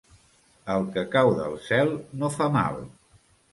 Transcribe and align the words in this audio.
El 0.75 0.85
que 0.95 1.03
cau 1.17 1.29
del 1.41 1.59
cel 1.67 1.93
no 2.25 2.33
fa 2.39 2.51
mal. 2.59 2.83